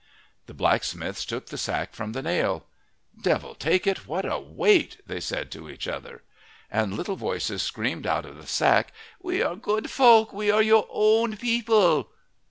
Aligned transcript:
The 0.47 0.55
blacksmiths 0.55 1.23
took 1.25 1.45
the 1.49 1.59
sack 1.59 1.93
from 1.93 2.13
the 2.13 2.23
nail. 2.23 2.65
"Devil 3.21 3.53
take 3.53 3.85
it, 3.85 4.07
what 4.07 4.25
a 4.25 4.39
weight," 4.39 4.99
they 5.05 5.19
said 5.19 5.51
to 5.51 5.69
each 5.69 5.87
other. 5.87 6.23
And 6.71 6.95
little 6.97 7.15
voices 7.15 7.61
screamed 7.61 8.07
out 8.07 8.25
of 8.25 8.35
the 8.37 8.47
sack: 8.47 8.93
"We 9.21 9.43
are 9.43 9.55
good 9.55 9.91
folk. 9.91 10.33
We 10.33 10.49
are 10.49 10.63
your 10.63 10.87
own 10.89 11.37
people." 11.37 12.09